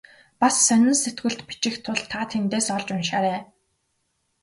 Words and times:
Бас 0.41 0.55
сонин 0.67 0.95
сэтгүүлд 1.03 1.41
бичих 1.49 1.75
тул 1.85 1.99
та 2.11 2.19
тэндээс 2.31 2.67
олж 2.75 2.87
уншаарай. 2.95 3.39